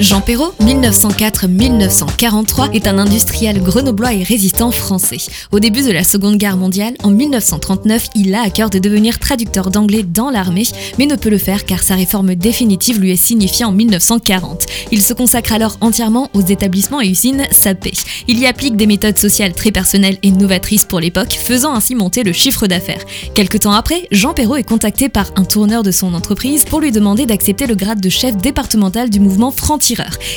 Jean 0.00 0.20
Perrault, 0.20 0.54
1904-1943, 0.60 2.72
est 2.72 2.86
un 2.86 2.98
industriel 2.98 3.60
grenoblois 3.60 4.12
et 4.12 4.22
résistant 4.22 4.70
français. 4.70 5.16
Au 5.50 5.58
début 5.58 5.82
de 5.82 5.90
la 5.90 6.04
Seconde 6.04 6.36
Guerre 6.36 6.56
mondiale, 6.56 6.94
en 7.02 7.10
1939, 7.10 8.10
il 8.14 8.32
a 8.36 8.42
à 8.42 8.50
cœur 8.50 8.70
de 8.70 8.78
devenir 8.78 9.18
traducteur 9.18 9.72
d'anglais 9.72 10.04
dans 10.04 10.30
l'armée, 10.30 10.68
mais 11.00 11.06
ne 11.06 11.16
peut 11.16 11.30
le 11.30 11.38
faire 11.38 11.64
car 11.64 11.82
sa 11.82 11.96
réforme 11.96 12.36
définitive 12.36 13.00
lui 13.00 13.10
est 13.10 13.16
signifiée 13.16 13.64
en 13.64 13.72
1940. 13.72 14.66
Il 14.92 15.02
se 15.02 15.14
consacre 15.14 15.52
alors 15.52 15.76
entièrement 15.80 16.30
aux 16.32 16.42
établissements 16.42 17.00
et 17.00 17.08
usines 17.08 17.42
sapées. 17.50 17.90
Il 18.28 18.38
y 18.38 18.46
applique 18.46 18.76
des 18.76 18.86
méthodes 18.86 19.18
sociales 19.18 19.52
très 19.52 19.72
personnelles 19.72 20.18
et 20.22 20.30
novatrices 20.30 20.84
pour 20.84 21.00
l'époque, 21.00 21.36
faisant 21.42 21.74
ainsi 21.74 21.96
monter 21.96 22.22
le 22.22 22.32
chiffre 22.32 22.68
d'affaires. 22.68 23.02
Quelque 23.34 23.58
temps 23.58 23.72
après, 23.72 24.06
Jean 24.12 24.32
Perrault 24.32 24.54
est 24.56 24.62
contacté 24.62 25.08
par 25.08 25.32
un 25.34 25.44
tourneur 25.44 25.82
de 25.82 25.90
son 25.90 26.14
entreprise 26.14 26.64
pour 26.64 26.80
lui 26.80 26.92
demander 26.92 27.26
d'accepter 27.26 27.66
le 27.66 27.74
grade 27.74 28.00
de 28.00 28.08
chef 28.08 28.36
départemental 28.36 29.10
du 29.10 29.18
mouvement 29.18 29.50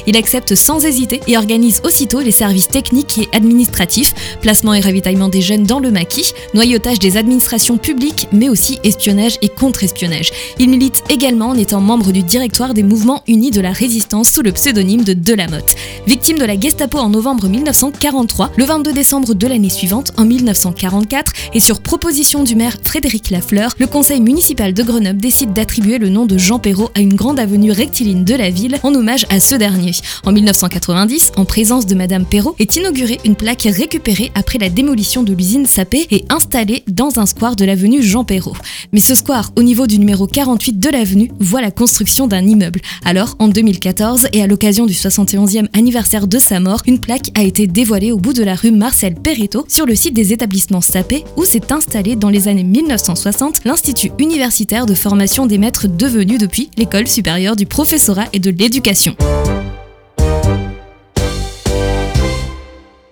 il 0.07 0.17
accepte 0.17 0.55
sans 0.55 0.85
hésiter 0.85 1.21
et 1.27 1.37
organise 1.37 1.81
aussitôt 1.83 2.19
les 2.19 2.31
services 2.31 2.67
techniques 2.67 3.17
et 3.17 3.35
administratifs, 3.35 4.13
placement 4.41 4.73
et 4.73 4.79
ravitaillement 4.79 5.29
des 5.29 5.41
jeunes 5.41 5.63
dans 5.63 5.79
le 5.79 5.91
maquis, 5.91 6.33
noyautage 6.53 6.99
des 6.99 7.17
administrations 7.17 7.77
publiques, 7.77 8.27
mais 8.31 8.49
aussi 8.49 8.79
espionnage 8.83 9.37
et 9.41 9.49
contre-espionnage. 9.49 10.31
Il 10.59 10.69
milite 10.69 11.03
également 11.09 11.49
en 11.49 11.57
étant 11.57 11.81
membre 11.81 12.11
du 12.11 12.23
directoire 12.23 12.73
des 12.73 12.83
mouvements 12.83 13.23
unis 13.27 13.51
de 13.51 13.61
la 13.61 13.71
résistance 13.71 14.29
sous 14.29 14.41
le 14.41 14.51
pseudonyme 14.51 15.03
de 15.03 15.13
Delamotte. 15.13 15.75
Victime 16.07 16.37
de 16.37 16.45
la 16.45 16.59
Gestapo 16.59 16.97
en 16.97 17.09
novembre 17.09 17.47
1943, 17.47 18.51
le 18.55 18.63
22 18.63 18.93
décembre 18.93 19.33
de 19.33 19.47
l'année 19.47 19.69
suivante, 19.69 20.11
en 20.17 20.25
1944, 20.25 21.33
et 21.53 21.59
sur 21.59 21.81
proposition 21.81 22.43
du 22.43 22.55
maire 22.55 22.77
Frédéric 22.83 23.29
Lafleur, 23.29 23.75
le 23.79 23.87
conseil 23.87 24.21
municipal 24.21 24.73
de 24.73 24.83
Grenoble 24.83 25.19
décide 25.19 25.53
d'attribuer 25.53 25.97
le 25.97 26.09
nom 26.09 26.25
de 26.25 26.37
Jean 26.37 26.59
Perrault 26.59 26.91
à 26.95 27.01
une 27.01 27.15
grande 27.15 27.39
avenue 27.39 27.71
rectiligne 27.71 28.23
de 28.23 28.35
la 28.35 28.49
ville 28.49 28.79
en 28.83 28.93
hommage 28.93 29.25
à 29.29 29.40
ce 29.41 29.55
dernier. 29.55 29.91
En 30.23 30.31
1990, 30.31 31.33
en 31.35 31.45
présence 31.45 31.85
de 31.85 31.95
Madame 31.95 32.25
Perrault, 32.25 32.55
est 32.59 32.75
inaugurée 32.75 33.19
une 33.25 33.35
plaque 33.35 33.63
récupérée 33.63 34.31
après 34.35 34.59
la 34.59 34.69
démolition 34.69 35.23
de 35.23 35.33
l'usine 35.33 35.65
Sapé 35.65 36.07
et 36.11 36.23
installée 36.29 36.83
dans 36.87 37.19
un 37.19 37.25
square 37.25 37.55
de 37.55 37.65
l'avenue 37.65 38.01
Jean 38.01 38.23
Perrault. 38.23 38.55
Mais 38.93 38.99
ce 38.99 39.15
square, 39.15 39.51
au 39.55 39.63
niveau 39.63 39.87
du 39.87 39.99
numéro 39.99 40.27
48 40.27 40.79
de 40.79 40.89
l'avenue, 40.89 41.31
voit 41.39 41.61
la 41.61 41.71
construction 41.71 42.27
d'un 42.27 42.45
immeuble. 42.45 42.81
Alors, 43.03 43.35
en 43.39 43.47
2014, 43.47 44.27
et 44.33 44.41
à 44.41 44.47
l'occasion 44.47 44.85
du 44.85 44.93
71e 44.93 45.67
anniversaire 45.73 46.27
de 46.27 46.39
sa 46.39 46.59
mort, 46.59 46.81
une 46.85 46.99
plaque 46.99 47.31
a 47.35 47.43
été 47.43 47.67
dévoilée 47.67 48.11
au 48.11 48.17
bout 48.17 48.33
de 48.33 48.43
la 48.43 48.55
rue 48.55 48.71
Marcel 48.71 49.15
Perretto 49.15 49.65
sur 49.67 49.85
le 49.85 49.95
site 49.95 50.13
des 50.13 50.33
établissements 50.33 50.81
Sapé 50.81 51.23
où 51.35 51.45
s'est 51.45 51.71
installé 51.71 52.15
dans 52.15 52.29
les 52.29 52.47
années 52.47 52.63
1960 52.63 53.65
l'Institut 53.65 54.11
universitaire 54.19 54.85
de 54.85 54.93
formation 54.93 55.47
des 55.47 55.57
maîtres 55.57 55.87
devenu 55.87 56.37
depuis 56.37 56.69
l'École 56.77 57.07
supérieure 57.07 57.55
du 57.55 57.65
professorat 57.65 58.25
et 58.33 58.39
de 58.39 58.51
l'éducation. 58.51 59.15